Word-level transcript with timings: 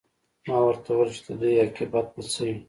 ما 0.47 0.57
ورته 0.65 0.89
وویل 0.93 1.11
چې 1.15 1.21
د 1.25 1.29
دوی 1.41 1.53
عاقبت 1.63 2.05
به 2.13 2.21
څه 2.31 2.39
وي 2.45 2.55